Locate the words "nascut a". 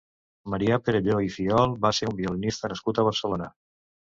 2.73-3.07